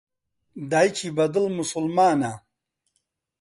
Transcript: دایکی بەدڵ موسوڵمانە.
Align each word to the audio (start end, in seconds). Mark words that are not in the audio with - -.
دایکی 0.69 1.07
بەدڵ 1.17 1.45
موسوڵمانە. 1.57 2.33